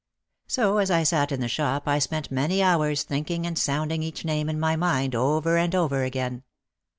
So 0.47 0.79
as 0.79 0.89
I 0.89 1.03
sat 1.03 1.31
in 1.31 1.41
the 1.41 1.47
shop 1.47 1.83
I 1.87 1.99
spent 1.99 2.31
many 2.31 2.63
hours 2.63 3.03
thinking 3.03 3.45
and 3.45 3.55
sounding 3.55 4.01
each 4.01 4.25
name 4.25 4.49
in 4.49 4.59
my 4.59 4.75
mind 4.75 5.13
over 5.13 5.57
and 5.59 5.75
over 5.75 6.03
again. 6.03 6.41